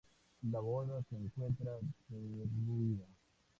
La 0.51 0.59
bóveda 0.59 1.03
se 1.03 1.15
encuentra 1.15 1.77
derruida. 2.07 3.05